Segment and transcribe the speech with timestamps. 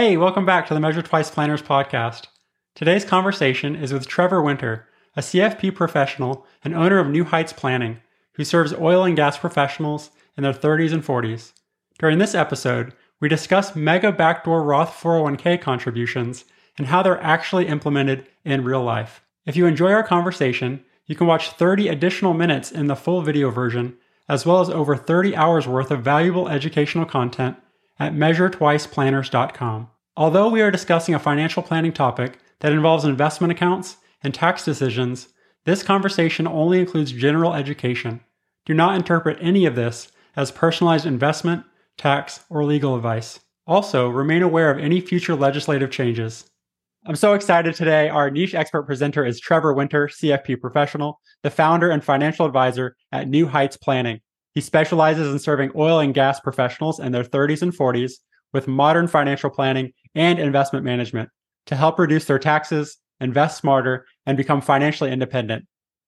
[0.00, 2.28] Hey, welcome back to the Measure Twice Planners podcast.
[2.76, 4.86] Today's conversation is with Trevor Winter,
[5.16, 7.98] a CFP professional and owner of New Heights Planning,
[8.34, 11.50] who serves oil and gas professionals in their 30s and 40s.
[11.98, 16.44] During this episode, we discuss mega backdoor Roth 401k contributions
[16.76, 19.24] and how they're actually implemented in real life.
[19.46, 23.50] If you enjoy our conversation, you can watch 30 additional minutes in the full video
[23.50, 23.96] version,
[24.28, 27.56] as well as over 30 hours worth of valuable educational content
[27.98, 29.88] at measuretwiceplanners.com.
[30.16, 35.28] Although we are discussing a financial planning topic that involves investment accounts and tax decisions,
[35.64, 38.20] this conversation only includes general education.
[38.66, 41.64] Do not interpret any of this as personalized investment,
[41.96, 43.40] tax, or legal advice.
[43.66, 46.50] Also, remain aware of any future legislative changes.
[47.06, 48.08] I'm so excited today.
[48.08, 53.28] Our niche expert presenter is Trevor Winter, CFP professional, the founder and financial advisor at
[53.28, 54.20] New Heights Planning.
[54.58, 58.14] He specializes in serving oil and gas professionals in their 30s and 40s
[58.52, 61.28] with modern financial planning and investment management
[61.66, 65.64] to help reduce their taxes, invest smarter, and become financially independent.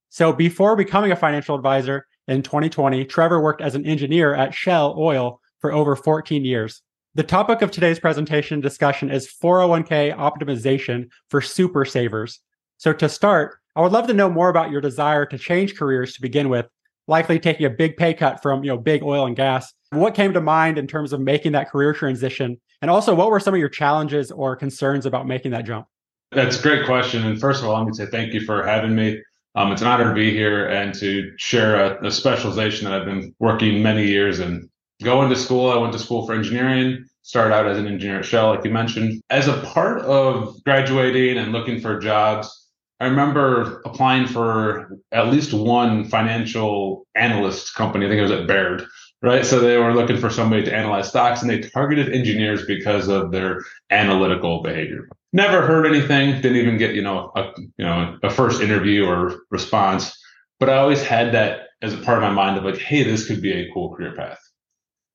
[0.08, 4.96] So before becoming a financial advisor in 2020, Trevor worked as an engineer at Shell
[4.98, 6.82] Oil for over 14 years.
[7.14, 12.40] The topic of today's presentation discussion is 401k optimization for super savers.
[12.78, 16.14] So to start, I would love to know more about your desire to change careers
[16.14, 16.66] to begin with,
[17.10, 19.74] likely taking a big pay cut from, you know, big oil and gas.
[19.90, 22.58] What came to mind in terms of making that career transition?
[22.80, 25.86] And also, what were some of your challenges or concerns about making that jump?
[26.30, 27.26] That's a great question.
[27.26, 29.20] And first of all, let me say thank you for having me.
[29.56, 33.04] Um, it's an honor to be here and to share a, a specialization that I've
[33.04, 34.70] been working many years in.
[35.02, 38.24] Going to school, I went to school for engineering, started out as an engineer at
[38.24, 39.20] Shell, like you mentioned.
[39.30, 42.59] As a part of graduating and looking for jobs,
[43.00, 48.04] I remember applying for at least one financial analyst company.
[48.04, 48.84] I think it was at Baird,
[49.22, 49.44] right?
[49.44, 53.32] So they were looking for somebody to analyze stocks, and they targeted engineers because of
[53.32, 55.08] their analytical behavior.
[55.32, 56.42] Never heard anything.
[56.42, 60.14] Didn't even get you know a you know a first interview or response.
[60.58, 63.26] But I always had that as a part of my mind of like, hey, this
[63.26, 64.38] could be a cool career path.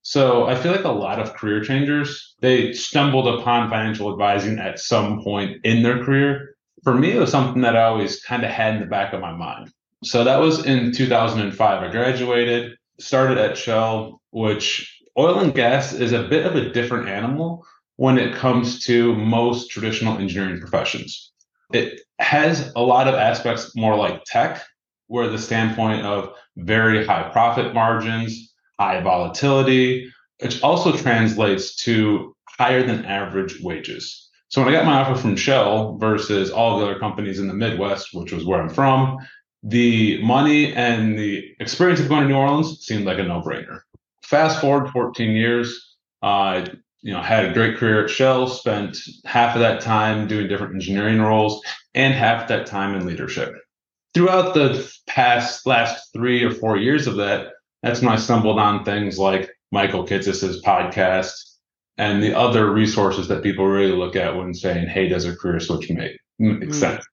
[0.02, 4.80] So I feel like a lot of career changers they stumbled upon financial advising at
[4.80, 6.55] some point in their career
[6.86, 9.20] for me, it was something that I always kind of had in the back of
[9.20, 9.72] my mind.
[10.04, 11.82] So that was in 2005.
[11.82, 17.08] I graduated, started at Shell, which oil and gas is a bit of a different
[17.08, 17.66] animal
[17.96, 21.32] when it comes to most traditional engineering professions.
[21.72, 24.64] It has a lot of aspects more like tech,
[25.08, 30.08] where the standpoint of very high profit margins, high volatility,
[30.40, 34.25] which also translates to higher than average wages.
[34.56, 37.52] So when I got my offer from Shell versus all the other companies in the
[37.52, 39.18] Midwest, which was where I'm from,
[39.62, 43.80] the money and the experience of going to New Orleans seemed like a no-brainer.
[44.22, 46.68] Fast forward 14 years, I uh,
[47.02, 48.48] you know had a great career at Shell.
[48.48, 48.96] Spent
[49.26, 51.62] half of that time doing different engineering roles
[51.94, 53.52] and half that time in leadership.
[54.14, 57.48] Throughout the past last three or four years of that,
[57.82, 61.55] that's when I stumbled on things like Michael Kitces's podcast,
[61.98, 65.60] and the other resources that people really look at when saying, hey, does a career
[65.60, 66.74] switch make, make mm.
[66.74, 67.04] sense?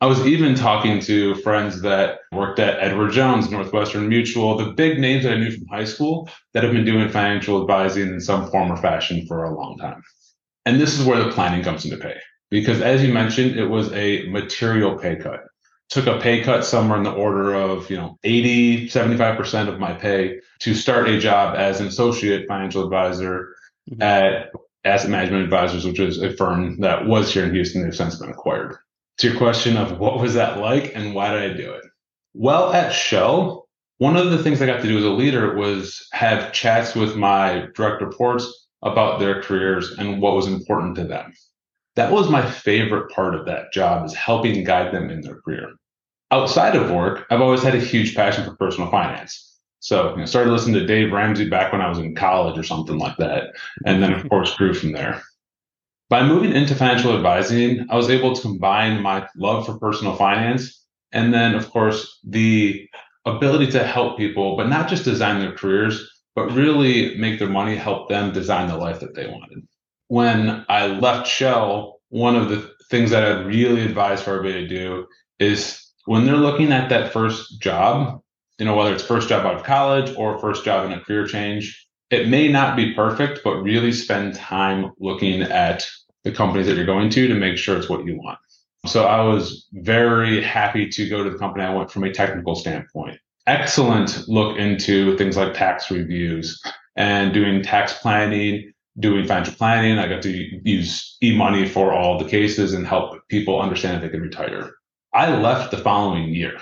[0.00, 4.98] I was even talking to friends that worked at Edward Jones, Northwestern Mutual, the big
[4.98, 8.50] names that I knew from high school that have been doing financial advising in some
[8.50, 10.02] form or fashion for a long time.
[10.66, 12.16] And this is where the planning comes into play.
[12.50, 15.44] Because as you mentioned, it was a material pay cut.
[15.88, 19.92] Took a pay cut somewhere in the order of, you know, 80, 75% of my
[19.92, 23.54] pay to start a job as an associate financial advisor
[23.90, 24.02] mm-hmm.
[24.02, 24.50] at
[24.84, 27.82] Asset Management Advisors, which is a firm that was here in Houston.
[27.82, 28.76] They've since been acquired.
[29.18, 31.84] To your question of what was that like and why did I do it?
[32.34, 36.06] Well, at Shell, one of the things I got to do as a leader was
[36.12, 41.32] have chats with my direct reports about their careers and what was important to them.
[41.94, 45.74] That was my favorite part of that job is helping guide them in their career.
[46.30, 49.51] Outside of work, I've always had a huge passion for personal finance.
[49.82, 52.62] So you know, started listening to Dave Ramsey back when I was in college or
[52.62, 53.52] something like that.
[53.84, 54.28] And then of mm-hmm.
[54.28, 55.20] course grew from there.
[56.08, 60.84] By moving into financial advising, I was able to combine my love for personal finance
[61.10, 62.88] and then of course the
[63.24, 67.74] ability to help people, but not just design their careers, but really make their money
[67.74, 69.66] help them design the life that they wanted.
[70.06, 74.68] When I left Shell, one of the things that I really advise for everybody to
[74.68, 75.06] do
[75.40, 78.21] is when they're looking at that first job,
[78.62, 81.26] you know, whether it's first job out of college or first job in a career
[81.26, 85.84] change, it may not be perfect, but really spend time looking at
[86.22, 88.38] the companies that you're going to to make sure it's what you want.
[88.86, 92.54] So I was very happy to go to the company I went from a technical
[92.54, 93.18] standpoint.
[93.48, 96.62] Excellent look into things like tax reviews
[96.94, 99.98] and doing tax planning doing financial planning.
[99.98, 104.12] I got to use eMoney for all the cases and help people understand that they
[104.12, 104.70] can retire.
[105.12, 106.58] I left the following year.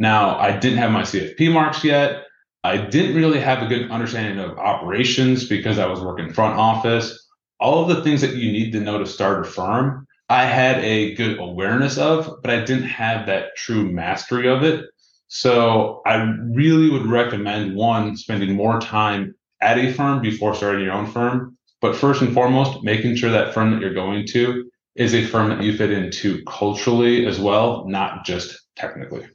[0.00, 2.24] Now, I didn't have my CFP marks yet.
[2.64, 7.28] I didn't really have a good understanding of operations because I was working front office.
[7.60, 10.82] All of the things that you need to know to start a firm, I had
[10.82, 14.86] a good awareness of, but I didn't have that true mastery of it.
[15.28, 16.16] So I
[16.48, 21.58] really would recommend one, spending more time at a firm before starting your own firm.
[21.82, 25.50] But first and foremost, making sure that firm that you're going to is a firm
[25.50, 29.26] that you fit into culturally as well, not just technically.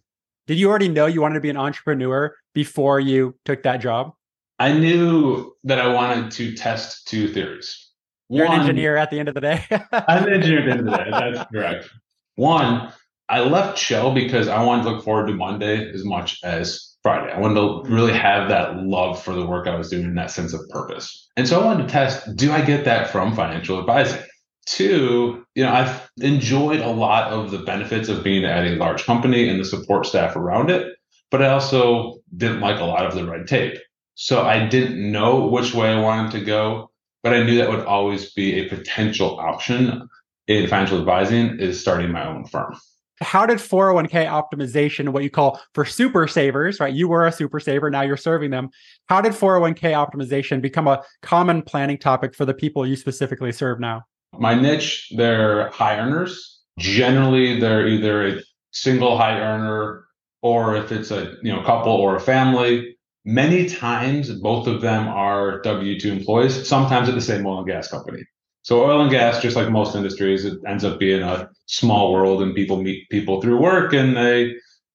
[0.48, 4.14] Did you already know you wanted to be an entrepreneur before you took that job?
[4.60, 7.90] I knew that I wanted to test two theories.
[8.30, 9.66] You're One, an engineer at the end of the day.
[9.92, 11.10] I'm an engineer at the end of the day.
[11.12, 11.90] That's correct.
[12.36, 12.94] One,
[13.28, 17.32] I left Shell because I wanted to look forward to Monday as much as Friday.
[17.32, 20.54] I wanted to really have that love for the work I was doing, that sense
[20.54, 21.28] of purpose.
[21.38, 24.22] And so I wanted to test do I get that from financial advising?
[24.66, 29.04] Two, you know, I've enjoyed a lot of the benefits of being at a large
[29.06, 30.96] company and the support staff around it,
[31.30, 33.78] but I also didn't like a lot of the red tape.
[34.16, 36.90] So I didn't know which way I wanted to go,
[37.22, 40.08] but I knew that would always be a potential option
[40.48, 42.76] in financial advising is starting my own firm
[43.22, 46.94] how did 401k optimization, what you call for super savers, right?
[46.94, 48.70] You were a super saver, now you're serving them.
[49.08, 53.80] How did 401k optimization become a common planning topic for the people you specifically serve
[53.80, 54.04] now?
[54.40, 56.62] My niche, they're high earners.
[56.78, 58.42] Generally, they're either a
[58.72, 60.06] single high earner
[60.42, 62.96] or if it's a you know couple or a family.
[63.24, 67.68] Many times, both of them are W 2 employees, sometimes at the same oil and
[67.68, 68.22] gas company.
[68.62, 72.42] So oil and gas, just like most industries, it ends up being a small world
[72.42, 74.44] and people meet people through work and they,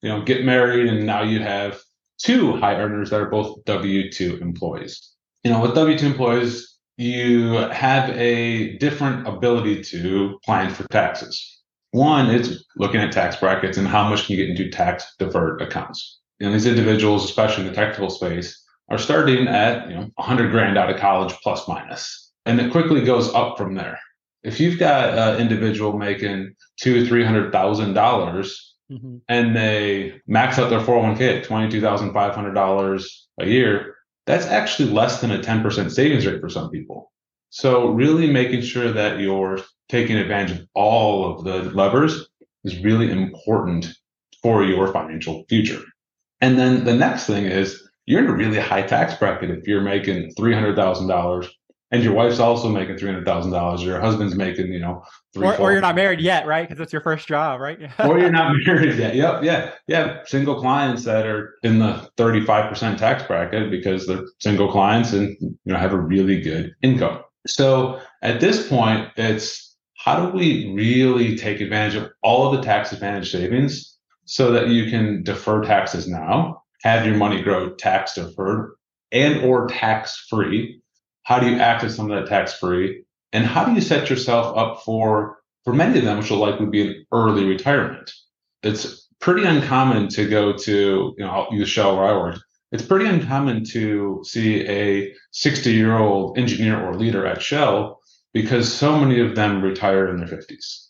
[0.02, 1.80] you know, get married and now you have
[2.18, 5.14] two high earners that are both W-2 employees.
[5.44, 6.69] You know, with W-2 employees,
[7.00, 11.60] you have a different ability to plan for taxes.
[11.92, 15.60] One, it's looking at tax brackets and how much can you get into tax deferred
[15.60, 16.20] accounts.
[16.40, 20.78] And these individuals, especially in the technical space, are starting at you know 100 grand
[20.78, 23.98] out of college plus minus and it quickly goes up from there.
[24.42, 29.18] If you've got an individual making two, three hundred thousand dollars, mm-hmm.
[29.28, 32.54] and they max out their four hundred one k at twenty two thousand five hundred
[32.54, 33.94] dollars a year,
[34.30, 37.10] that's actually less than a ten percent savings rate for some people.
[37.50, 42.28] So really making sure that you're taking advantage of all of the levers
[42.62, 43.92] is really important
[44.40, 45.82] for your financial future.
[46.40, 49.80] And then the next thing is you're in a really high tax bracket if you're
[49.80, 51.48] making three hundred thousand dollars
[51.92, 55.04] and your wife's also making three hundred thousand dollars, your husband's making, you know,
[55.34, 56.68] three, or, or you're not married yet, right?
[56.68, 57.78] Because it's your first job, right?
[57.98, 59.14] or you're not married yet.
[59.14, 60.20] Yep, yeah, yeah.
[60.24, 65.12] Single clients that are in the thirty five percent tax bracket because they're single clients
[65.12, 67.22] and you know have a really good income.
[67.46, 72.64] So at this point, it's how do we really take advantage of all of the
[72.64, 78.14] tax advantage savings so that you can defer taxes now, have your money grow tax
[78.14, 78.74] deferred
[79.12, 80.79] and or tax free
[81.30, 83.04] how do you access some of that tax free?
[83.32, 86.66] And how do you set yourself up for, for many of them, which will likely
[86.66, 88.10] be an early retirement?
[88.64, 92.40] It's pretty uncommon to go to, you know, I'll use Shell where I worked.
[92.72, 98.00] It's pretty uncommon to see a 60 year old engineer or leader at Shell
[98.34, 100.88] because so many of them retire in their 50s.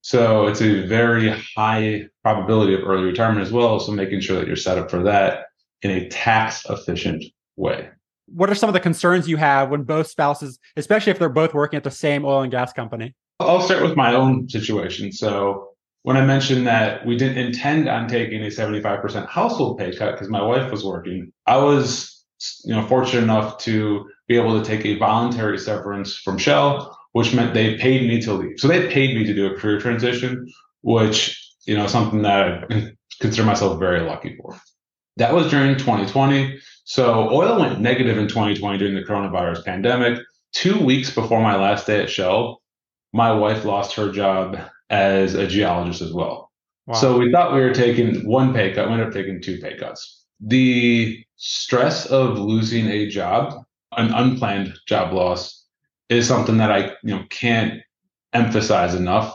[0.00, 3.78] So it's a very high probability of early retirement as well.
[3.80, 5.48] So making sure that you're set up for that
[5.82, 7.22] in a tax efficient
[7.56, 7.90] way
[8.26, 11.54] what are some of the concerns you have when both spouses, especially if they're both
[11.54, 13.14] working at the same oil and gas company?
[13.40, 15.12] I'll start with my own situation.
[15.12, 15.70] So
[16.02, 20.28] when I mentioned that we didn't intend on taking a 75% household pay cut because
[20.28, 22.24] my wife was working, I was
[22.64, 27.34] you know fortunate enough to be able to take a voluntary severance from Shell, which
[27.34, 28.58] meant they paid me to leave.
[28.58, 30.46] So they paid me to do a career transition,
[30.82, 34.60] which you know something that I consider myself very lucky for.
[35.16, 36.58] That was during 2020.
[36.84, 40.20] So oil went negative in 2020 during the coronavirus pandemic.
[40.52, 42.60] Two weeks before my last day at Shell,
[43.12, 44.58] my wife lost her job
[44.90, 46.52] as a geologist as well.
[46.86, 46.94] Wow.
[46.94, 48.86] So we thought we were taking one pay cut.
[48.86, 50.26] We ended up taking two pay cuts.
[50.40, 53.64] The stress of losing a job,
[53.96, 55.64] an unplanned job loss,
[56.10, 57.80] is something that I you know can't
[58.34, 59.34] emphasize enough.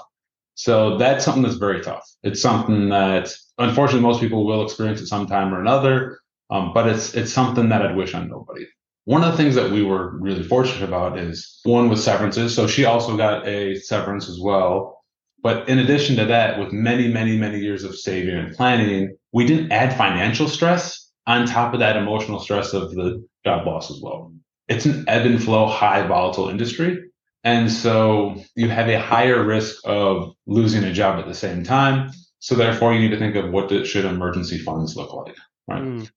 [0.54, 2.06] So that's something that's very tough.
[2.22, 6.20] It's something that unfortunately most people will experience at some time or another.
[6.50, 8.66] Um, but it's it's something that I'd wish on nobody.
[9.06, 12.56] One of the things that we were really fortunate about is one with severances.
[12.56, 15.04] So she also got a severance as well.
[15.42, 19.46] But in addition to that, with many, many, many years of saving and planning, we
[19.46, 24.00] didn't add financial stress on top of that emotional stress of the job loss as
[24.02, 24.34] well.
[24.68, 27.04] it's an ebb and flow, high volatile industry.
[27.44, 32.12] And so you have a higher risk of losing a job at the same time.
[32.40, 35.36] So therefore, you need to think of what should emergency funds look like,
[35.68, 35.82] right?
[35.82, 36.12] Mm.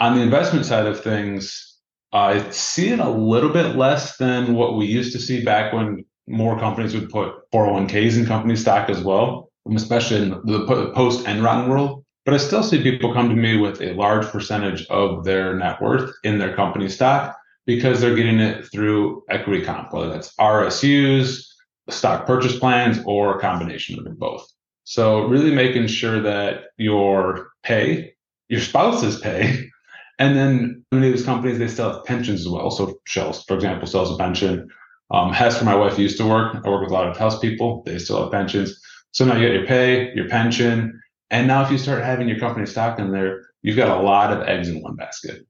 [0.00, 1.76] On the investment side of things,
[2.14, 5.74] uh, I see it a little bit less than what we used to see back
[5.74, 10.92] when more companies would put 401ks in company stock as well, um, especially in the
[10.94, 12.02] post Enron world.
[12.24, 15.82] But I still see people come to me with a large percentage of their net
[15.82, 21.44] worth in their company stock because they're getting it through equity comp, whether that's RSUs,
[21.90, 24.46] stock purchase plans, or a combination of both.
[24.84, 28.14] So really making sure that your pay,
[28.48, 29.68] your spouse's pay,
[30.20, 32.70] and then many of these companies they still have pensions as well.
[32.70, 34.68] So Shell, for example, still has a pension.
[35.10, 37.40] Um, Hess, where my wife used to work, I work with a lot of Hess
[37.40, 37.82] people.
[37.84, 38.80] They still have pensions.
[39.10, 41.00] So now you got your pay, your pension,
[41.32, 44.32] and now if you start having your company stock in there, you've got a lot
[44.32, 45.44] of eggs in one basket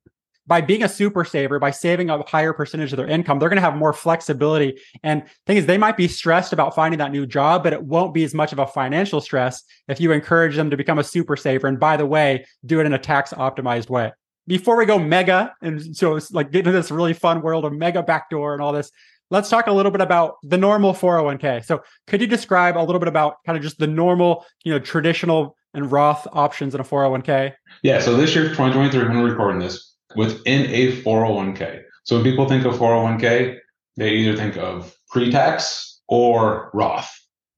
[0.50, 3.56] by being a super saver, by saving a higher percentage of their income, they're going
[3.56, 4.76] to have more flexibility.
[5.04, 8.12] And thing is, they might be stressed about finding that new job, but it won't
[8.12, 11.36] be as much of a financial stress if you encourage them to become a super
[11.36, 11.68] saver.
[11.68, 14.10] And by the way, do it in a tax optimized way.
[14.50, 17.72] Before we go mega, and so it's like get into this really fun world of
[17.72, 18.90] mega backdoor and all this,
[19.30, 21.64] let's talk a little bit about the normal 401k.
[21.64, 24.80] So could you describe a little bit about kind of just the normal, you know,
[24.80, 27.54] traditional and Roth options in a 401k?
[27.84, 28.00] Yeah.
[28.00, 31.82] So this year, 2023, when we're recording this, within a 401k.
[32.02, 33.56] So when people think of 401k,
[33.98, 37.08] they either think of pre-tax or Roth.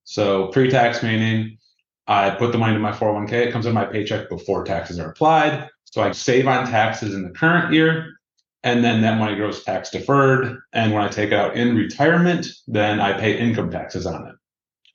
[0.05, 1.57] So pre-tax meaning
[2.07, 5.09] I put the money into my 401k, it comes in my paycheck before taxes are
[5.09, 5.71] applied.
[5.93, 8.15] So I save on taxes in the current year,
[8.63, 10.59] and then that money grows tax deferred.
[10.73, 14.35] And when I take it out in retirement, then I pay income taxes on it.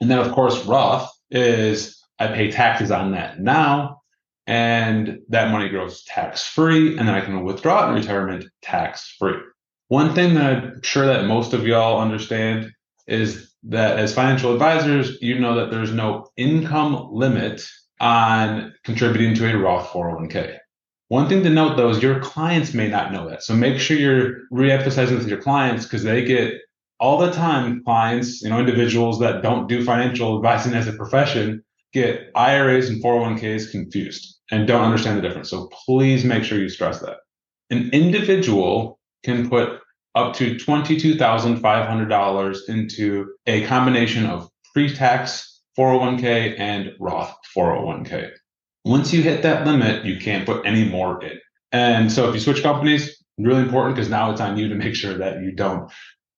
[0.01, 4.01] And then, of course, Roth is I pay taxes on that now
[4.47, 9.15] and that money grows tax free, and then I can withdraw it in retirement tax
[9.19, 9.37] free.
[9.89, 12.71] One thing that I'm sure that most of y'all understand
[13.07, 17.67] is that as financial advisors, you know that there's no income limit
[17.99, 20.57] on contributing to a Roth 401k.
[21.09, 23.43] One thing to note though is your clients may not know that.
[23.43, 26.55] So make sure you're re-emphasizing with your clients because they get
[26.99, 31.63] all the time clients, you know, individuals that don't do financial advising as a profession
[31.93, 35.49] get IRAs and 401ks confused and don't understand the difference.
[35.49, 37.17] So please make sure you stress that.
[37.69, 39.79] An individual can put
[40.15, 48.31] up to $22,500 into a combination of pre tax 401k and Roth 401k.
[48.88, 51.38] Once you hit that limit, you can't put any more in.
[51.74, 54.96] And so if you switch companies, really important because now it's on you to make
[54.96, 55.91] sure that you don't,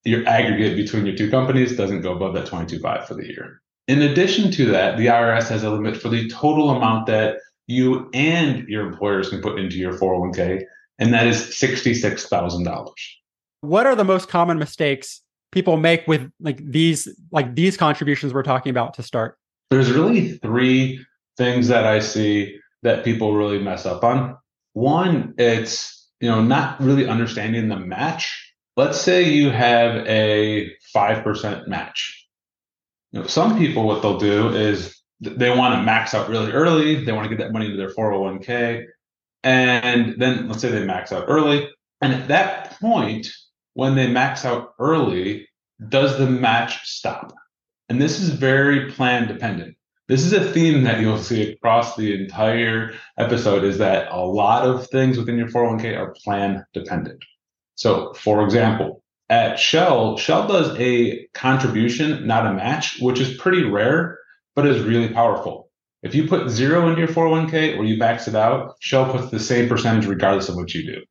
[0.04, 3.62] your aggregate between your two companies doesn't go above that 22.5 for the year.
[3.88, 7.38] In addition to that, the IRS has a limit for the total amount that
[7.68, 10.64] you and your employers can put into your 401k,
[10.98, 12.90] and that is $66,000.
[13.62, 18.42] What are the most common mistakes people make with like these like these contributions we're
[18.42, 19.38] talking about to start?
[19.70, 21.06] There's really three
[21.40, 24.38] things that I see that people really mess up on.
[24.74, 28.54] One, it's you know not really understanding the match.
[28.78, 32.28] Let's say you have a 5% match.
[33.12, 37.04] You know, some people what they'll do is they want to max out really early.
[37.04, 38.86] They want to get that money into their 401k.
[39.44, 41.68] And then let's say they max out early.
[42.02, 43.30] And at that point,
[43.74, 45.50] when they max out early,
[45.90, 47.34] does the match stop?
[47.90, 49.76] And this is very plan dependent.
[50.10, 54.66] This is a theme that you'll see across the entire episode is that a lot
[54.66, 57.24] of things within your 401k are plan dependent.
[57.76, 63.64] So, for example, at Shell, Shell does a contribution, not a match, which is pretty
[63.64, 64.18] rare
[64.56, 65.70] but is really powerful.
[66.02, 69.40] If you put zero into your 401k or you max it out, Shell puts the
[69.40, 71.04] same percentage regardless of what you do,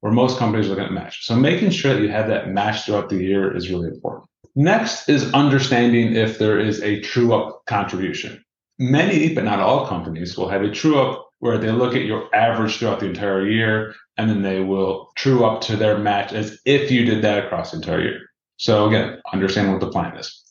[0.00, 1.26] where most companies are going to match.
[1.26, 4.28] So making sure that you have that match throughout the year is really important.
[4.56, 8.42] Next is understanding if there is a true up contribution.
[8.78, 12.34] Many, but not all companies will have a true up where they look at your
[12.34, 16.58] average throughout the entire year and then they will true up to their match as
[16.64, 18.20] if you did that across the entire year.
[18.56, 20.42] So again, understand what the plan is.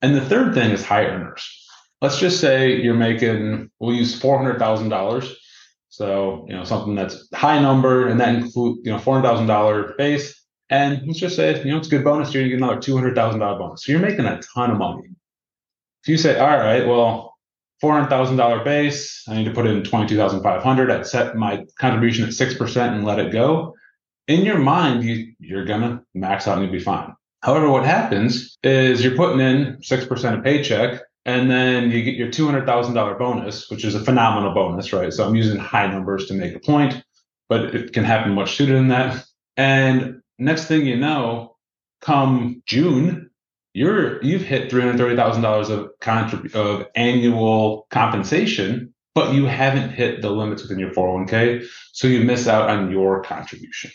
[0.00, 1.62] And the third thing is high earners
[2.02, 5.32] let's just say you're making, we'll use $400,000.
[5.92, 10.42] So, you know, something that's high number and that include, you know, $400,000 base.
[10.70, 13.58] And let's just say, you know, it's a good bonus year, you get another $200,000
[13.58, 13.84] bonus.
[13.84, 15.10] So you're making a ton of money.
[16.02, 17.34] If you say, all right, well,
[17.84, 20.90] $400,000 base, I need to put in 22,500.
[20.90, 23.74] I'd set my contribution at 6% and let it go.
[24.28, 27.12] In your mind, you, you're going to max out and you'll be fine.
[27.42, 32.28] However, what happens is you're putting in 6% of paycheck and then you get your
[32.28, 35.12] $200,000 bonus, which is a phenomenal bonus, right?
[35.12, 37.02] So I'm using high numbers to make a point,
[37.48, 39.24] but it can happen much sooner than that.
[39.56, 41.56] And next thing you know,
[42.00, 43.30] come June,
[43.74, 49.46] you're you've hit three hundred thirty thousand dollars of contrib- of annual compensation, but you
[49.46, 53.90] haven't hit the limits within your 401k, so you miss out on your contribution.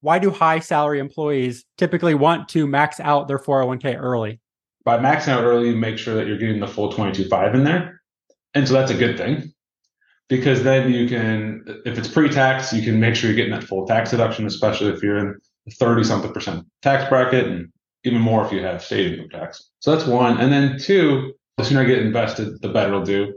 [0.00, 4.40] Why do high salary employees typically want to max out their 401k early?
[4.88, 8.00] By maxing out early, you make sure that you're getting the full 22.5 in there.
[8.54, 9.52] And so that's a good thing
[10.30, 13.86] because then you can, if it's pre-tax, you can make sure you're getting that full
[13.86, 17.70] tax deduction, especially if you're in the 30 something percent tax bracket and
[18.04, 19.68] even more if you have state income tax.
[19.80, 20.40] So that's one.
[20.40, 23.34] And then two, the sooner I get invested, the better it'll do.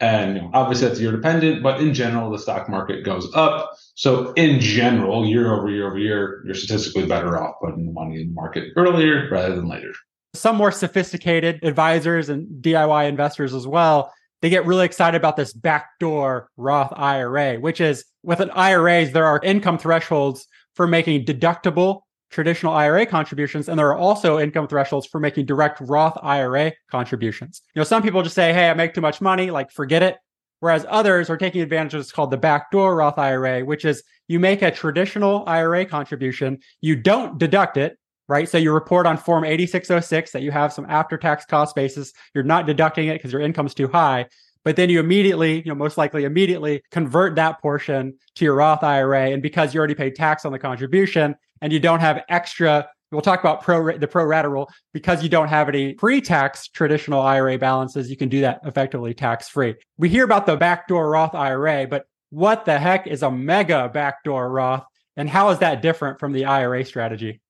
[0.00, 3.70] And you know, obviously that's year dependent, but in general, the stock market goes up.
[3.94, 8.20] So in general, year over year over year, you're statistically better off putting the money
[8.20, 9.94] in the market earlier rather than later.
[10.34, 15.52] Some more sophisticated advisors and DIY investors as well they get really excited about this
[15.52, 22.02] backdoor Roth IRA, which is with an IRAs, there are income thresholds for making deductible
[22.30, 23.68] traditional IRA contributions.
[23.68, 27.62] And there are also income thresholds for making direct Roth IRA contributions.
[27.74, 30.16] You know, some people just say, Hey, I make too much money, like forget it.
[30.60, 34.38] Whereas others are taking advantage of what's called the backdoor Roth IRA, which is you
[34.38, 37.98] make a traditional IRA contribution, you don't deduct it,
[38.30, 38.48] right?
[38.48, 42.12] So you report on Form 8606 that you have some after tax cost basis.
[42.32, 44.26] You're not deducting it because your income's too high.
[44.64, 48.84] But then you immediately, you know, most likely immediately convert that portion to your Roth
[48.84, 49.30] IRA.
[49.30, 53.20] And because you already paid tax on the contribution and you don't have extra, we'll
[53.20, 57.58] talk about pro the pro rata rule, because you don't have any pre-tax traditional IRA
[57.58, 59.74] balances, you can do that effectively tax free.
[59.98, 64.48] We hear about the backdoor Roth IRA, but what the heck is a mega backdoor
[64.48, 64.84] Roth?
[65.16, 67.40] And how is that different from the IRA strategy?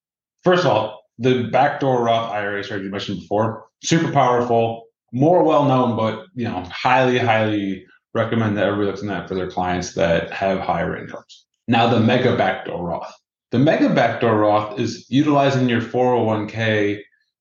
[0.45, 5.65] First of all, the backdoor Roth IRA strategy you mentioned before, super powerful, more well
[5.65, 9.95] known, but you know, highly, highly recommend that everybody looks in that for their clients
[9.95, 11.47] that have higher incomes.
[11.69, 13.13] Now, the mega backdoor Roth.
[13.51, 17.01] The mega backdoor Roth is utilizing your 401k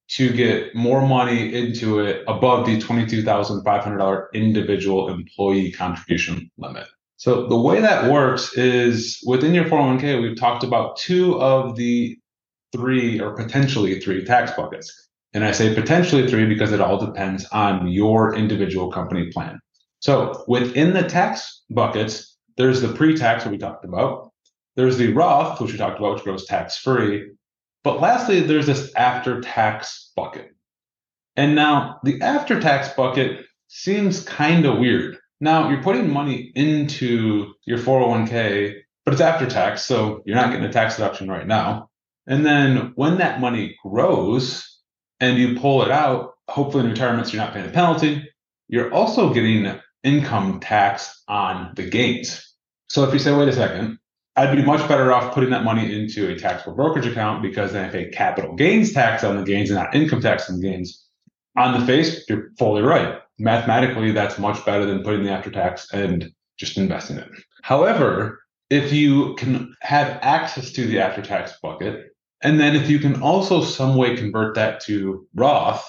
[0.10, 6.88] to get more money into it above the $22,500 individual employee contribution limit.
[7.18, 12.19] So the way that works is within your 401k, we've talked about two of the
[12.72, 15.08] three or potentially three tax buckets.
[15.34, 19.60] And I say potentially three because it all depends on your individual company plan.
[20.00, 24.32] So within the tax buckets, there's the pre-tax, that we talked about.
[24.76, 27.32] There's the Roth, which we talked about, which goes tax free.
[27.84, 30.52] But lastly, there's this after tax bucket.
[31.36, 35.18] And now the after tax bucket seems kind of weird.
[35.40, 40.66] Now you're putting money into your 401k, but it's after tax, so you're not getting
[40.66, 41.89] a tax deduction right now.
[42.30, 44.80] And then when that money grows
[45.20, 48.30] and you pull it out, hopefully in retirement, so you're not paying the penalty,
[48.68, 52.56] you're also getting income tax on the gains.
[52.88, 53.98] So if you say, wait a second,
[54.36, 57.90] I'd be much better off putting that money into a taxable brokerage account because then
[57.90, 61.04] I pay capital gains tax on the gains and not income tax on the gains.
[61.58, 63.20] On the face, you're fully right.
[63.40, 67.28] Mathematically, that's much better than putting the after tax and just investing it.
[67.64, 68.40] However,
[68.70, 72.09] if you can have access to the after tax bucket,
[72.42, 75.86] and then if you can also some way convert that to Roth,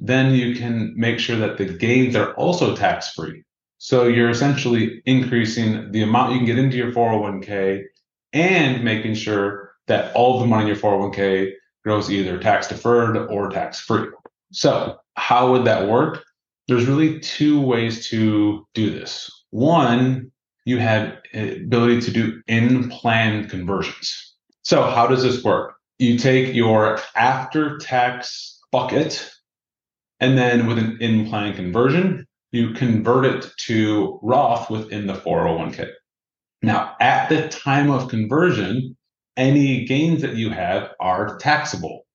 [0.00, 3.42] then you can make sure that the gains are also tax free.
[3.78, 7.84] So you're essentially increasing the amount you can get into your 401k
[8.32, 11.52] and making sure that all the money in your 401k
[11.84, 14.08] grows either tax deferred or tax free.
[14.52, 16.24] So, how would that work?
[16.66, 19.30] There's really two ways to do this.
[19.50, 20.32] One,
[20.64, 24.34] you have eh, ability to do in plan conversions.
[24.62, 25.73] So, how does this work?
[25.98, 29.30] You take your after tax bucket
[30.20, 35.90] and then with an in plan conversion, you convert it to Roth within the 401k.
[36.62, 38.96] Now, at the time of conversion,
[39.36, 42.06] any gains that you have are taxable.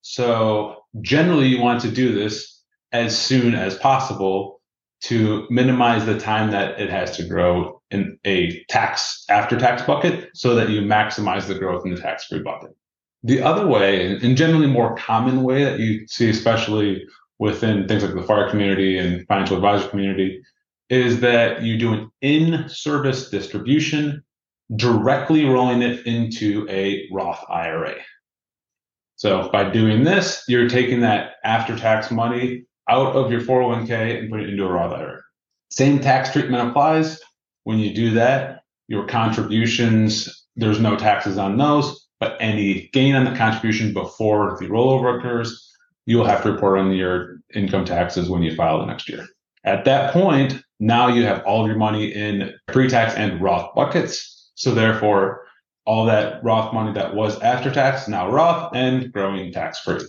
[0.00, 4.60] So, generally, you want to do this as soon as possible
[5.00, 10.30] to minimize the time that it has to grow in a tax after tax bucket
[10.34, 12.70] so that you maximize the growth in the tax free bucket.
[13.24, 17.04] The other way, and generally more common way that you see, especially
[17.38, 20.40] within things like the FIRE community and financial advisor community,
[20.88, 24.22] is that you do an in-service distribution,
[24.76, 27.96] directly rolling it into a Roth IRA.
[29.16, 34.46] So by doing this, you're taking that after-tax money out of your 401k and putting
[34.46, 35.20] it into a Roth IRA.
[35.70, 37.20] Same tax treatment applies.
[37.64, 43.24] When you do that, your contributions, there's no taxes on those but any gain on
[43.24, 45.72] the contribution before the rollover occurs,
[46.06, 49.26] you will have to report on your income taxes when you file the next year.
[49.64, 53.74] At that point, now you have all of your money in pre tax and Roth
[53.74, 54.50] buckets.
[54.54, 55.44] So, therefore,
[55.84, 60.00] all that Roth money that was after tax, now Roth and growing tax free.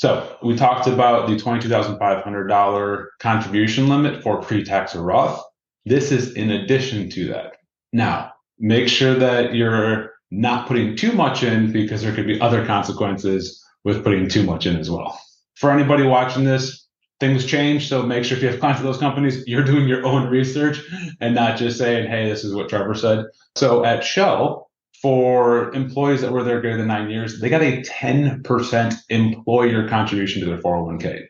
[0.00, 5.44] So we talked about the $22,500 contribution limit for pre-tax or Roth.
[5.84, 7.56] This is in addition to that.
[7.92, 12.64] Now, make sure that you're not putting too much in because there could be other
[12.64, 15.18] consequences with putting too much in as well.
[15.56, 16.86] For anybody watching this,
[17.18, 17.88] things change.
[17.88, 20.80] So make sure if you have clients of those companies, you're doing your own research
[21.20, 23.26] and not just saying, hey, this is what Trevor said.
[23.56, 24.70] So at Shell,
[25.02, 30.40] for employees that were there greater than nine years, they got a 10% employer contribution
[30.40, 31.26] to their 401k.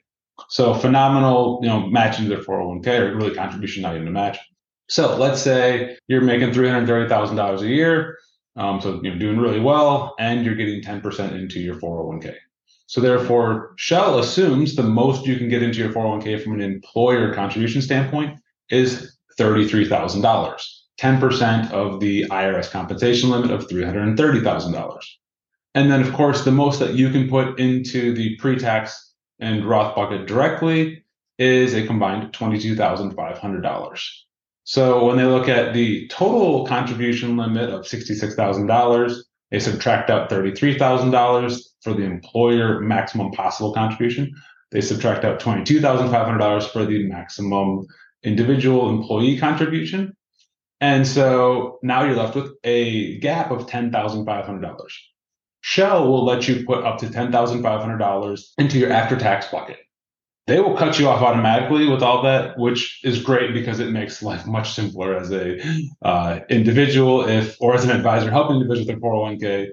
[0.49, 4.39] So phenomenal, you know, matching their 401k or really contribution, not even a match.
[4.89, 8.19] So let's say you're making $330,000 a year.
[8.57, 12.35] Um, so you're doing really well and you're getting 10% into your 401k.
[12.87, 17.33] So therefore, Shell assumes the most you can get into your 401k from an employer
[17.33, 20.61] contribution standpoint is $33,000,
[21.01, 24.99] 10% of the IRS compensation limit of $330,000.
[25.77, 29.65] And then, of course, the most that you can put into the pre tax and
[29.65, 31.05] Roth bucket directly
[31.39, 34.01] is a combined $22,500.
[34.71, 39.17] So when they look at the total contribution limit of $66,000,
[39.51, 44.33] they subtract out $33,000 for the employer maximum possible contribution.
[44.71, 47.85] They subtract out $22,500 for the maximum
[48.23, 50.17] individual employee contribution.
[50.81, 54.77] And so now you're left with a gap of $10,500.
[55.63, 59.79] Shell will let you put up to $10,500 into your after tax bucket
[60.47, 64.23] they will cut you off automatically with all that, which is great because it makes
[64.23, 65.61] life much simpler as a
[66.03, 69.69] uh, individual, if or as an advisor helping individuals with their 401k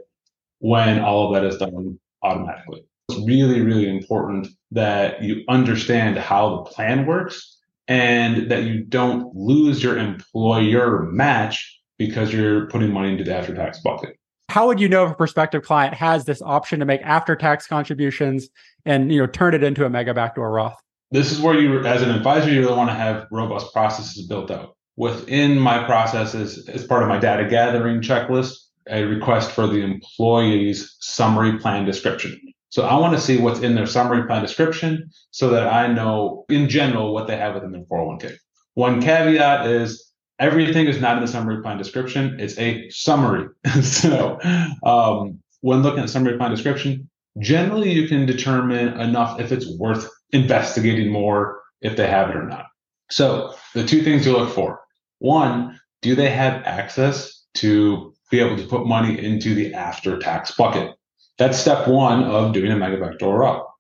[0.59, 2.83] when all of that is done automatically.
[3.09, 9.33] It's really, really important that you understand how the plan works and that you don't
[9.35, 14.16] lose your employer match because you're putting money into the after tax bucket.
[14.57, 17.67] How would you know if a prospective client has this option to make after tax
[17.67, 18.49] contributions
[18.85, 20.81] and you know turn it into a mega backdoor Roth.
[21.11, 24.49] This is where you, as an advisor, you really want to have robust processes built
[24.49, 24.75] out.
[24.95, 28.55] Within my processes, as part of my data gathering checklist,
[28.89, 32.41] a request for the employee's summary plan description.
[32.69, 36.45] So I want to see what's in their summary plan description so that I know
[36.49, 38.33] in general what they have within their 401k.
[38.73, 40.06] One caveat is
[40.39, 42.39] everything is not in the summary plan description.
[42.39, 43.47] It's a summary.
[43.81, 44.39] so
[44.83, 50.09] um, when looking at summary plan description, generally you can determine enough if it's worth
[50.31, 52.65] investigating more if they have it or not.
[53.09, 54.81] So the two things you look for.
[55.19, 60.51] One, do they have access to be able to put money into the after tax
[60.51, 60.91] bucket?
[61.37, 63.73] That's step one of doing a mega backdoor up.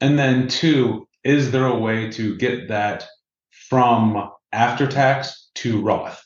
[0.00, 3.06] And then two, is there a way to get that
[3.68, 6.22] from after tax to Roth?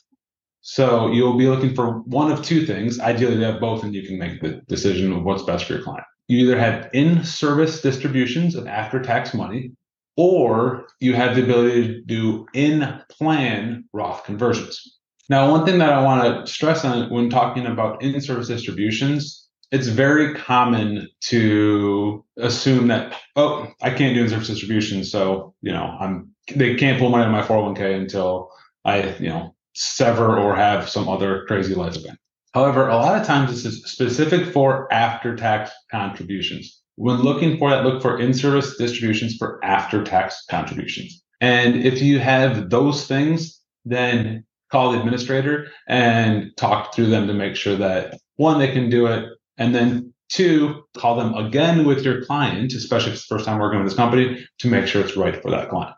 [0.61, 2.99] So you'll be looking for one of two things.
[2.99, 5.83] Ideally, they have both, and you can make the decision of what's best for your
[5.83, 9.71] client you either have in service distributions of after tax money
[10.15, 14.99] or you have the ability to do in plan Roth conversions.
[15.29, 19.47] Now, one thing that I want to stress on when talking about in service distributions,
[19.71, 25.11] it's very common to assume that, oh, I can't do in service distributions.
[25.11, 28.51] So, you know, I'm, they can't pull money out of my 401k until
[28.85, 32.19] I, you know, sever or have some other crazy life event.
[32.53, 36.79] However, a lot of times this is specific for after tax contributions.
[36.95, 41.23] When looking for that, look for in service distributions for after tax contributions.
[41.41, 47.33] And if you have those things, then call the administrator and talk through them to
[47.33, 49.25] make sure that one, they can do it.
[49.57, 53.59] And then two, call them again with your client, especially if it's the first time
[53.59, 55.95] working with this company, to make sure it's right for that client.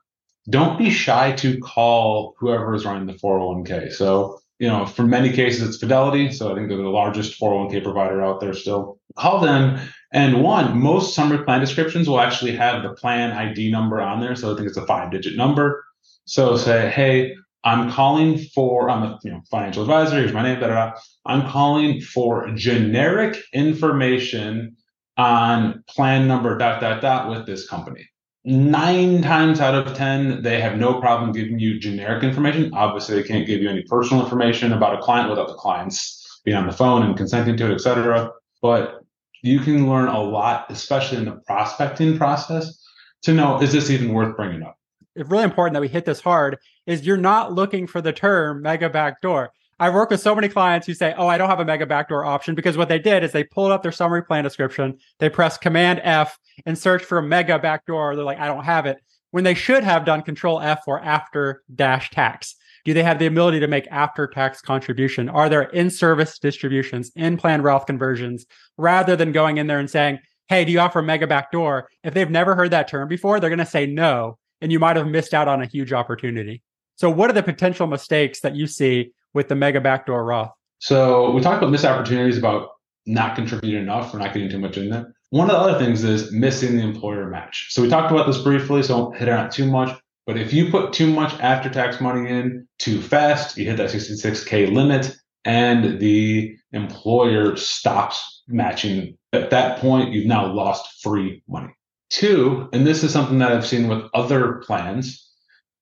[0.50, 3.92] Don't be shy to call whoever is running the 401k.
[3.92, 6.32] So you know, for many cases, it's Fidelity.
[6.32, 9.00] So I think they're the largest 401k provider out there still.
[9.18, 9.80] Call them.
[10.14, 14.36] And one, most summary plan descriptions will actually have the plan ID number on there.
[14.36, 15.84] So I think it's a five digit number.
[16.26, 20.18] So say, hey, I'm calling for, I'm a you know, financial advisor.
[20.18, 20.60] Here's my name.
[20.60, 20.94] Da, da.
[21.26, 24.78] I'm calling for generic information
[25.18, 28.08] on plan number dot dot dot with this company
[28.46, 32.72] nine times out of 10, they have no problem giving you generic information.
[32.74, 36.56] Obviously, they can't give you any personal information about a client without the clients being
[36.56, 38.32] on the phone and consenting to it, et cetera.
[38.62, 39.02] But
[39.42, 42.82] you can learn a lot, especially in the prospecting process,
[43.24, 44.78] to know is this even worth bringing up?
[45.16, 48.62] It's really important that we hit this hard is you're not looking for the term
[48.62, 49.52] mega backdoor.
[49.80, 52.26] I work with so many clients who say, "Oh, I don't have a mega backdoor
[52.26, 55.62] option," because what they did is they pulled up their summary plan description, they pressed
[55.62, 58.16] Command F and search for mega backdoor.
[58.16, 58.98] They're like, "I don't have it,"
[59.32, 62.56] when they should have done Control F for after dash tax.
[62.86, 65.28] Do they have the ability to make after tax contribution?
[65.28, 68.46] Are there in service distributions, in plan Roth conversions,
[68.78, 71.90] rather than going in there and saying, hey, do you offer mega backdoor?
[72.04, 74.96] If they've never heard that term before, they're going to say no, and you might
[74.96, 76.62] have missed out on a huge opportunity.
[76.96, 80.52] So, what are the potential mistakes that you see with the mega backdoor Roth?
[80.80, 82.70] So, we talked about missed opportunities about
[83.06, 85.14] not contributing enough or not getting too much in there.
[85.30, 87.68] One of the other things is missing the employer match.
[87.70, 89.96] So, we talked about this briefly, so I won't hit on it too much.
[90.26, 93.92] But if you put too much after tax money in too fast, you hit that
[93.92, 99.18] 66K limit, and the employer stops matching.
[99.34, 101.74] At that point, you've now lost free money.
[102.10, 105.25] Two, and this is something that I've seen with other plans,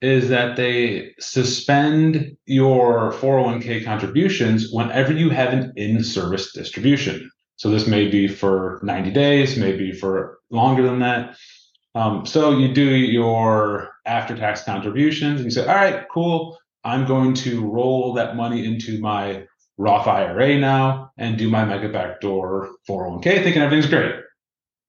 [0.03, 7.31] is that they suspend your 401k contributions whenever you have an in service distribution.
[7.55, 11.37] So this may be for 90 days, maybe for longer than that.
[11.95, 16.57] Um, so you do your after tax contributions and you say, all right, cool.
[16.83, 19.45] I'm going to roll that money into my
[19.77, 24.15] Roth IRA now and do my mega backdoor 401k, thinking everything's great.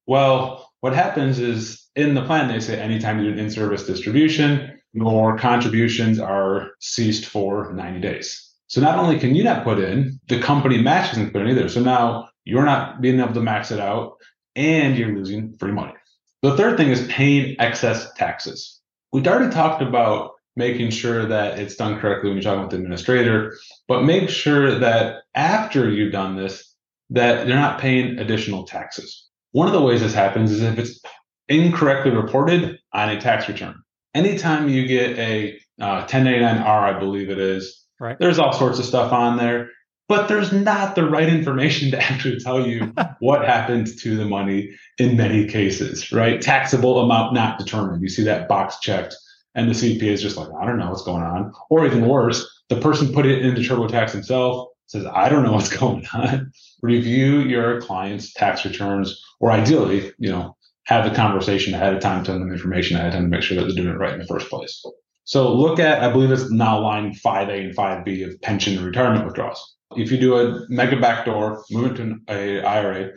[0.07, 3.85] Well, what happens is in the plan, they say anytime you do an in service
[3.85, 8.41] distribution, your contributions are ceased for 90 days.
[8.67, 11.69] So not only can you not put in, the company match doesn't put in either.
[11.69, 14.13] So now you're not being able to max it out
[14.55, 15.93] and you're losing free money.
[16.41, 18.79] The third thing is paying excess taxes.
[19.11, 22.77] We'd already talked about making sure that it's done correctly when you're talking with the
[22.77, 26.73] administrator, but make sure that after you've done this,
[27.09, 29.27] that they're not paying additional taxes.
[29.51, 31.01] One of the ways this happens is if it's
[31.49, 33.75] incorrectly reported on a tax return.
[34.15, 38.17] Anytime you get a uh, 1099R, I believe it is, right.
[38.17, 39.69] there's all sorts of stuff on there
[40.07, 44.71] but there's not the right information to actually tell you what happened to the money
[44.97, 46.41] in many cases, right?
[46.41, 48.01] Taxable amount not determined.
[48.01, 49.15] You see that box checked,
[49.55, 51.53] and the CPA is just like, I don't know what's going on.
[51.69, 55.75] Or even worse, the person put it into TurboTax himself says, I don't know what's
[55.77, 56.51] going on.
[56.81, 62.23] Review your client's tax returns, or ideally, you know, have the conversation ahead of time,
[62.23, 64.19] tell them information ahead of time to make sure that they're doing it right in
[64.19, 64.83] the first place.
[65.23, 69.25] So look at, I believe it's now line 5A and 5B of pension and retirement
[69.25, 73.11] withdrawals if you do a mega backdoor, move it to an a IRA,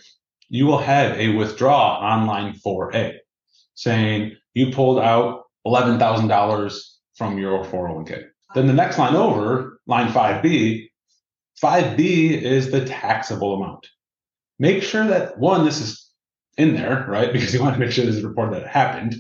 [0.49, 3.19] you will have a withdraw on line 4A
[3.75, 6.81] saying you pulled out $11,000
[7.17, 8.25] from your 401k.
[8.55, 10.89] Then the next line over, line 5B,
[11.63, 13.87] 5B is the taxable amount.
[14.59, 16.08] Make sure that one, this is
[16.59, 17.33] in there, right?
[17.33, 19.17] Because you want to make sure there's a report that it happened.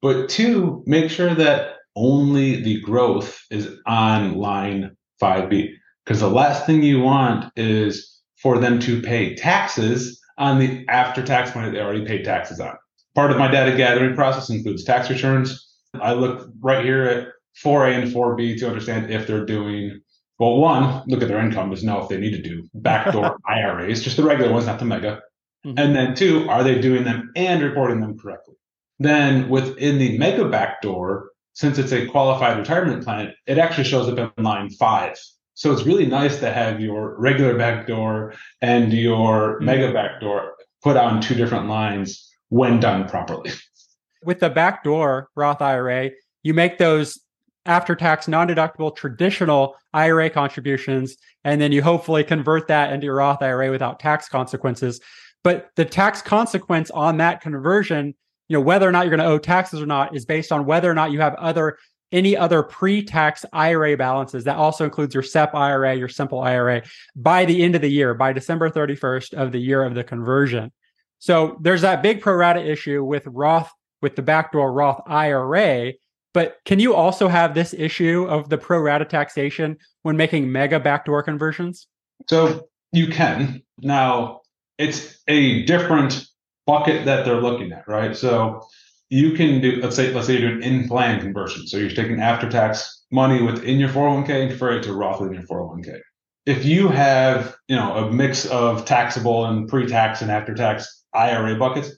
[0.00, 5.70] But two, make sure that only the growth is on line 5B.
[6.04, 11.24] Because the last thing you want is for them to pay taxes on the after
[11.24, 12.74] tax money they already paid taxes on.
[13.14, 15.66] Part of my data gathering process includes tax returns.
[15.94, 17.28] I look right here at
[17.64, 19.98] 4A and 4B to understand if they're doing,
[20.38, 24.02] well, one, look at their income to know if they need to do backdoor IRAs,
[24.02, 25.22] just the regular ones, not the mega.
[25.66, 25.78] Mm-hmm.
[25.78, 28.54] And then two, are they doing them and reporting them correctly?
[28.98, 34.32] Then within the mega backdoor, since it's a qualified retirement plan, it actually shows up
[34.38, 35.18] in line five
[35.56, 39.64] so it's really nice to have your regular backdoor and your mm-hmm.
[39.64, 43.50] mega backdoor put on two different lines when done properly.
[44.22, 46.10] With the backdoor Roth IRA,
[46.42, 47.18] you make those
[47.64, 53.16] after tax non deductible traditional IRA contributions, and then you hopefully convert that into your
[53.16, 55.00] Roth IRA without tax consequences.
[55.46, 58.16] But the tax consequence on that conversion,
[58.48, 60.66] you know, whether or not you're going to owe taxes or not, is based on
[60.66, 61.78] whether or not you have other
[62.10, 64.42] any other pre-tax IRA balances.
[64.42, 66.82] That also includes your SEP IRA, your simple IRA
[67.14, 70.72] by the end of the year, by December 31st of the year of the conversion.
[71.20, 73.70] So there's that big pro rata issue with Roth,
[74.02, 75.92] with the backdoor Roth IRA.
[76.34, 80.80] But can you also have this issue of the pro rata taxation when making mega
[80.80, 81.86] backdoor conversions?
[82.28, 83.62] So you can.
[83.78, 84.40] Now,
[84.78, 86.26] it's a different
[86.66, 88.16] bucket that they're looking at, right?
[88.16, 88.66] So
[89.08, 91.66] you can do let's say let's say you're doing in-plan conversion.
[91.66, 95.42] So you're taking after-tax money within your 401k and convert it to Roth in your
[95.42, 96.00] 401k.
[96.44, 101.90] If you have, you know, a mix of taxable and pre-tax and after-tax IRA buckets,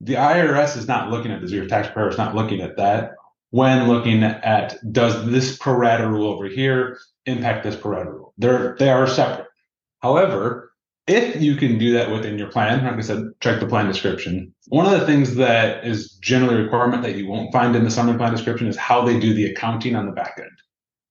[0.00, 3.12] the IRS is not looking at this, your taxpayer is not looking at that
[3.50, 8.34] when looking at does this pro rata rule over here impact this pro rata rule.
[8.36, 9.46] They're they are separate.
[10.00, 10.72] However,
[11.06, 14.54] if you can do that within your plan, like I said, check the plan description.
[14.68, 17.90] One of the things that is generally a requirement that you won't find in the
[17.90, 20.50] summary plan description is how they do the accounting on the back end.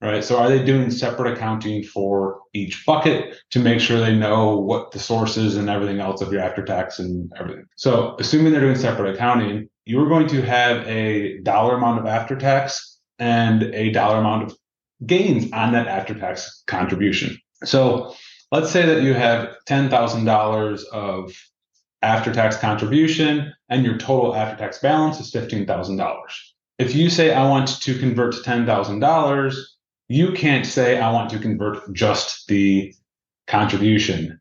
[0.01, 0.23] Right.
[0.23, 4.91] So are they doing separate accounting for each bucket to make sure they know what
[4.91, 7.63] the source is and everything else of your after tax and everything?
[7.77, 12.36] So assuming they're doing separate accounting, you're going to have a dollar amount of after
[12.36, 14.58] tax and a dollar amount of
[15.06, 17.38] gains on that after tax contribution.
[17.63, 18.13] So
[18.53, 21.33] let's say that you have $10,000 of
[22.03, 26.21] after tax contribution and your total after tax balance is $15,000.
[26.77, 29.55] If you say, I want to convert to $10,000,
[30.07, 32.93] you can't say, I want to convert just the
[33.47, 34.39] contribution.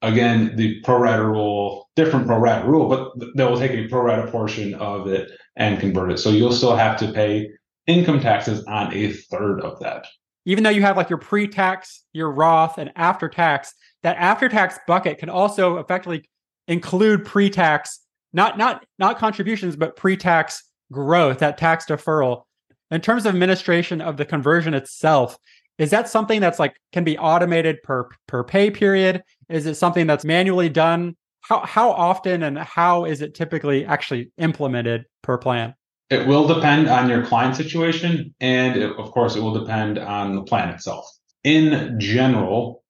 [0.00, 4.00] Again, the pro rata rule, different pro rata rule, but they will take a pro
[4.00, 6.18] rata portion of it and convert it.
[6.18, 7.50] So you'll still have to pay
[7.86, 10.06] income taxes on a third of that.
[10.46, 14.48] Even though you have like your pre tax, your Roth, and after tax, that after
[14.48, 16.28] tax bucket can also effectively
[16.68, 18.00] include pre tax,
[18.32, 22.42] not, not, not contributions, but pre tax growth, that tax deferral.
[22.90, 25.38] In terms of administration of the conversion itself,
[25.78, 29.22] is that something that's like can be automated per per pay period?
[29.48, 31.16] Is it something that's manually done?
[31.40, 35.74] How how often and how is it typically actually implemented per plan?
[36.10, 40.34] It will depend on your client situation, and it, of course, it will depend on
[40.34, 41.08] the plan itself.
[41.44, 42.82] In general,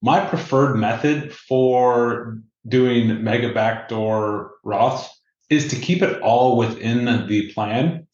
[0.00, 5.08] my preferred method for doing mega backdoor Roths
[5.50, 8.06] is to keep it all within the plan.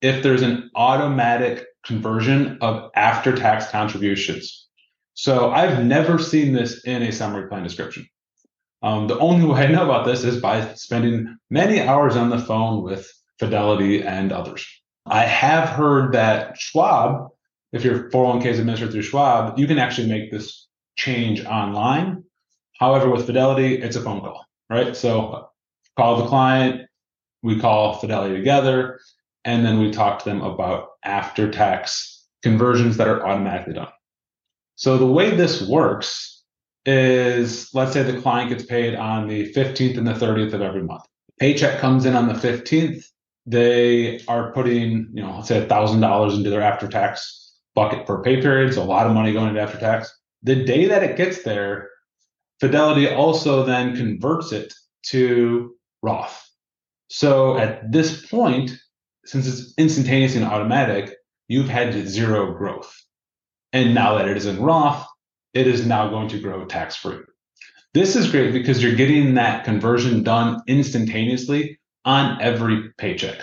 [0.00, 4.68] If there's an automatic conversion of after tax contributions.
[5.14, 8.06] So I've never seen this in a summary plan description.
[8.82, 12.38] Um, the only way I know about this is by spending many hours on the
[12.38, 14.66] phone with Fidelity and others.
[15.06, 17.28] I have heard that Schwab,
[17.72, 22.24] if your 401k is administered through Schwab, you can actually make this change online.
[22.78, 24.96] However, with Fidelity, it's a phone call, right?
[24.96, 25.48] So
[25.96, 26.88] call the client,
[27.42, 29.00] we call Fidelity together,
[29.44, 33.88] and then we talk to them about after tax conversions that are automatically done.
[34.76, 36.44] So the way this works
[36.84, 40.82] is let's say the client gets paid on the 15th and the 30th of every
[40.82, 41.02] month.
[41.40, 43.04] Paycheck comes in on the 15th.
[43.46, 48.22] They are putting, you know, let's say a $1,000 into their after tax bucket per
[48.22, 48.74] pay period.
[48.74, 50.12] So a lot of money going into after tax.
[50.42, 51.90] The day that it gets there,
[52.58, 54.72] Fidelity also then converts it
[55.08, 56.50] to Roth.
[57.08, 58.72] So at this point,
[59.26, 61.14] since it's instantaneous and automatic,
[61.48, 62.92] you've had zero growth.
[63.72, 65.06] And now that it is in Roth,
[65.52, 67.18] it is now going to grow tax free.
[67.92, 73.42] This is great because you're getting that conversion done instantaneously on every paycheck.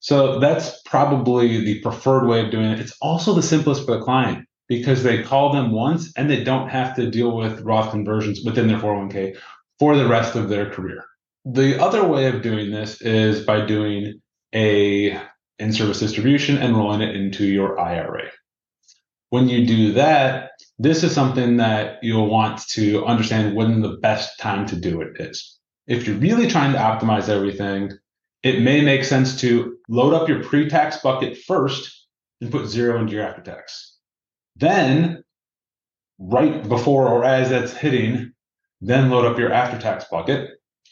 [0.00, 2.78] So that's probably the preferred way of doing it.
[2.78, 6.68] It's also the simplest for the client because they call them once and they don't
[6.68, 9.38] have to deal with Roth conversions within their 401k
[9.78, 11.04] for the rest of their career.
[11.46, 14.20] The other way of doing this is by doing
[14.54, 15.20] a
[15.58, 18.30] in-service distribution and rolling it into your IRA.
[19.30, 24.38] When you do that, this is something that you'll want to understand when the best
[24.38, 25.53] time to do it is.
[25.86, 27.92] If you're really trying to optimize everything,
[28.42, 32.06] it may make sense to load up your pre-tax bucket first
[32.40, 33.98] and put zero into your after tax.
[34.56, 35.24] Then,
[36.18, 38.32] right before or as that's hitting,
[38.80, 40.50] then load up your after tax bucket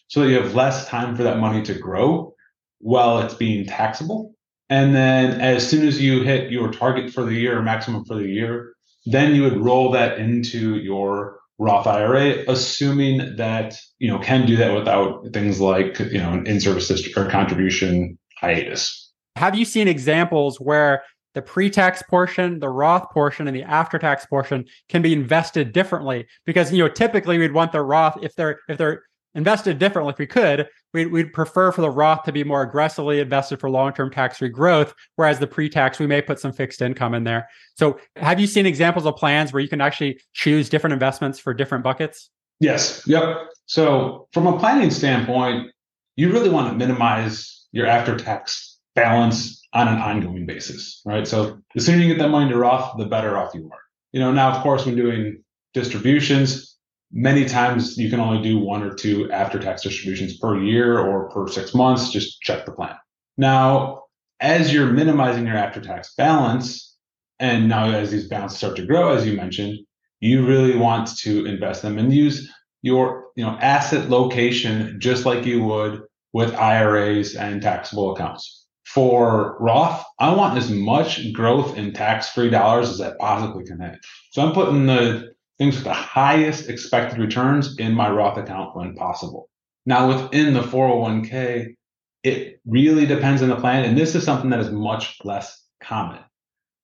[0.08, 2.34] so that you have less time for that money to grow
[2.78, 4.34] while it's being taxable.
[4.68, 8.14] And then as soon as you hit your target for the year or maximum for
[8.14, 8.74] the year,
[9.06, 14.56] then you would roll that into your Roth IRA, assuming that you know can do
[14.56, 19.12] that without things like you know an in-service or contribution hiatus.
[19.36, 24.64] Have you seen examples where the pre-tax portion, the Roth portion, and the after-tax portion
[24.88, 26.26] can be invested differently?
[26.44, 29.04] Because you know typically we'd want the Roth if they're if they're
[29.36, 33.20] invested differently if we could we'd, we'd prefer for the roth to be more aggressively
[33.20, 37.24] invested for long-term tax-free growth whereas the pre-tax we may put some fixed income in
[37.24, 37.48] there.
[37.76, 41.54] So have you seen examples of plans where you can actually choose different investments for
[41.54, 42.30] different buckets?
[42.60, 43.02] Yes.
[43.06, 43.48] Yep.
[43.66, 45.70] So from a planning standpoint
[46.16, 51.26] you really want to minimize your after-tax balance on an ongoing basis right?
[51.26, 53.80] So the sooner you get that money to roth the better off you are.
[54.12, 56.71] You know now of course when doing distributions
[57.12, 61.28] many times you can only do one or two after tax distributions per year or
[61.28, 62.10] per six months.
[62.10, 62.96] Just check the plan.
[63.36, 64.04] Now,
[64.40, 66.96] as you're minimizing your after tax balance,
[67.38, 69.78] and now as these balances start to grow, as you mentioned,
[70.20, 72.50] you really want to invest them and use
[72.82, 76.02] your you know asset location just like you would
[76.32, 78.66] with IRAs and taxable accounts.
[78.84, 83.96] For Roth, I want as much growth in tax-free dollars as I possibly can have.
[84.32, 88.94] So I'm putting the things with the highest expected returns in my Roth account when
[88.94, 89.48] possible.
[89.86, 91.74] Now, within the 401k,
[92.22, 93.84] it really depends on the plan.
[93.84, 96.20] And this is something that is much less common.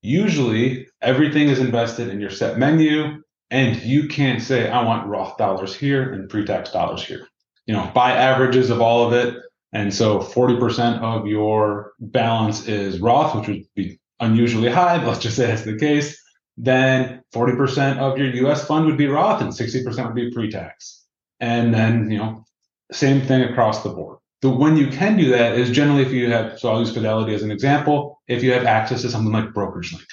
[0.02, 5.36] Usually, everything is invested in your set menu, and you can't say, I want Roth
[5.36, 7.26] dollars here and pre tax dollars here.
[7.66, 9.36] You know, by averages of all of it.
[9.72, 15.36] And so 40% of your balance is Roth, which would be unusually high, let's just
[15.36, 16.20] say that's the case,
[16.58, 21.04] then 40% of your US fund would be Roth and 60% would be pre-tax.
[21.38, 22.44] And then, you know,
[22.90, 24.18] same thing across the board.
[24.42, 27.34] The when you can do that is generally if you have, so I'll use Fidelity
[27.34, 30.06] as an example, if you have access to something like Brokerage Link.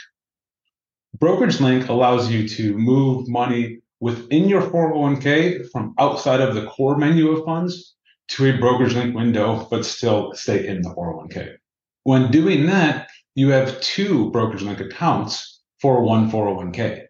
[1.19, 6.97] Brokerage Link allows you to move money within your 401k from outside of the core
[6.97, 7.95] menu of funds
[8.27, 11.55] to a brokerage link window, but still stay in the 401k.
[12.03, 15.54] When doing that, you have two brokerage link accounts
[15.85, 17.05] for one 401k.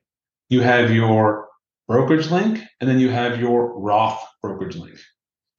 [0.49, 1.47] You have your
[1.87, 4.99] brokerage link, and then you have your Roth brokerage link.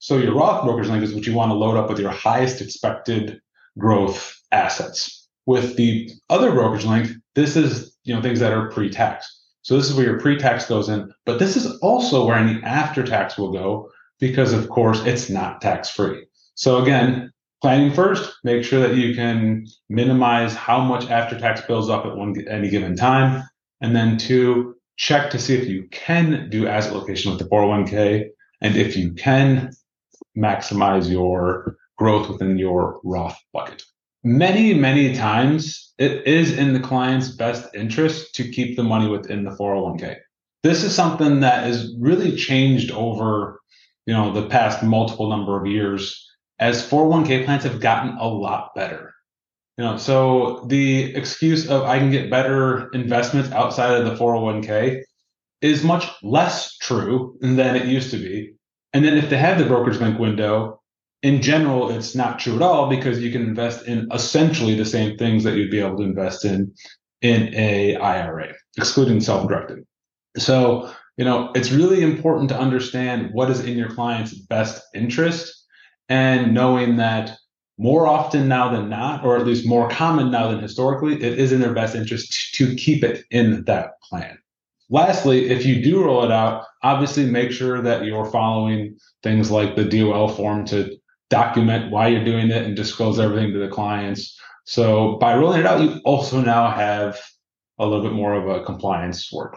[0.00, 2.60] So your Roth brokerage link is what you want to load up with your highest
[2.60, 3.40] expected
[3.78, 5.30] growth assets.
[5.46, 9.26] With the other brokerage link, this is you know things that are pre-tax.
[9.62, 13.38] So this is where your pre-tax goes in, but this is also where any after-tax
[13.38, 13.88] will go
[14.20, 16.26] because of course it's not tax-free.
[16.54, 17.32] So again,
[17.62, 22.34] planning first, make sure that you can minimize how much after-tax builds up at one
[22.48, 23.42] any given time,
[23.80, 28.26] and then two, check to see if you can do asset location with the 401k,
[28.60, 29.70] and if you can,
[30.36, 33.82] maximize your growth within your Roth bucket.
[34.22, 39.44] Many, many times it is in the client's best interest to keep the money within
[39.44, 40.16] the 401k.
[40.62, 43.60] This is something that has really changed over,
[44.04, 46.25] you know, the past multiple number of years
[46.58, 49.14] as 401k plans have gotten a lot better.
[49.78, 55.02] You know, so the excuse of I can get better investments outside of the 401k
[55.60, 58.54] is much less true than it used to be.
[58.94, 60.80] And then if they have the brokerage link window,
[61.22, 65.16] in general, it's not true at all because you can invest in essentially the same
[65.18, 66.72] things that you'd be able to invest in
[67.22, 69.84] in a IRA, excluding self-directed.
[70.36, 75.65] So, you know, it's really important to understand what is in your client's best interest
[76.08, 77.36] and knowing that
[77.78, 81.52] more often now than not, or at least more common now than historically, it is
[81.52, 84.38] in their best interest to keep it in that plan.
[84.88, 89.74] Lastly, if you do roll it out, obviously make sure that you're following things like
[89.74, 90.96] the DOL form to
[91.28, 94.38] document why you're doing it and disclose everything to the clients.
[94.64, 97.20] So by rolling it out, you also now have
[97.78, 99.56] a little bit more of a compliance work.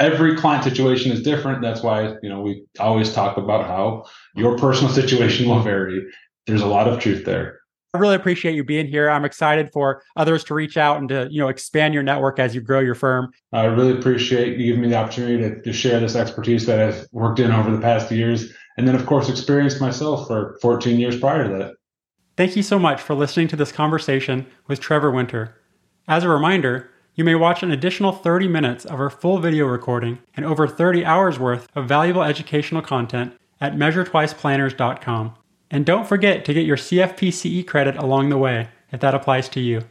[0.00, 1.62] Every client situation is different.
[1.62, 6.02] That's why, you know, we always talk about how your personal situation will vary.
[6.46, 7.60] There's a lot of truth there.
[7.92, 9.10] I really appreciate you being here.
[9.10, 12.54] I'm excited for others to reach out and to, you know, expand your network as
[12.54, 13.32] you grow your firm.
[13.52, 17.08] I really appreciate you giving me the opportunity to, to share this expertise that I've
[17.10, 18.52] worked in over the past years.
[18.76, 21.74] And then, of course, experienced myself for 14 years prior to that.
[22.36, 25.56] Thank you so much for listening to this conversation with Trevor Winter.
[26.06, 30.18] As a reminder, you may watch an additional 30 minutes of our full video recording
[30.34, 35.34] and over 30 hours worth of valuable educational content at measuretwiceplanners.com.
[35.70, 39.48] And don't forget to get your CFP CE credit along the way if that applies
[39.50, 39.82] to you.